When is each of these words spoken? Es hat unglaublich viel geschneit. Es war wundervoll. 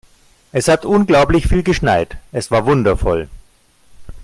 Es 0.51 0.67
hat 0.67 0.83
unglaublich 0.83 1.47
viel 1.47 1.61
geschneit. 1.61 2.17
Es 2.31 2.49
war 2.49 2.65
wundervoll. 2.65 3.29